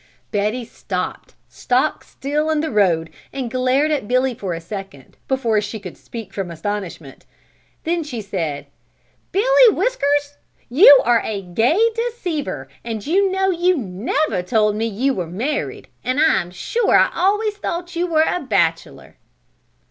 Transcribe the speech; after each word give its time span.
Betty 0.31 0.65
stopped 0.65 1.35
stock 1.47 2.03
still 2.03 2.49
in 2.49 2.61
the 2.61 2.71
road 2.71 3.11
and 3.31 3.51
glared 3.51 3.91
at 3.91 4.07
Billy 4.07 4.33
for 4.33 4.55
a 4.55 4.59
second, 4.59 5.15
before 5.27 5.61
she 5.61 5.79
could 5.79 5.95
speak 5.95 6.33
from 6.33 6.49
astonishment. 6.49 7.23
Then 7.83 8.03
she 8.03 8.19
said: 8.19 8.65
"Billy 9.31 9.69
Whiskers 9.69 10.37
you 10.69 11.01
are 11.05 11.21
a 11.23 11.43
gay 11.43 11.87
deceiver 11.93 12.67
and 12.83 13.05
you 13.05 13.29
know 13.31 13.51
you 13.51 13.77
never 13.77 14.41
told 14.41 14.75
me 14.75 14.87
you 14.87 15.13
were 15.13 15.27
married 15.27 15.87
and 16.03 16.19
I 16.19 16.41
am 16.41 16.49
sure 16.49 16.95
I 16.97 17.11
always 17.13 17.57
thought 17.57 17.95
you 17.95 18.07
were 18.07 18.25
a 18.27 18.39
bachelor." 18.39 19.17